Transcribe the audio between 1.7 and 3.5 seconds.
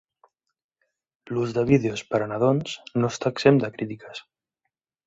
vídeos per a nadons no està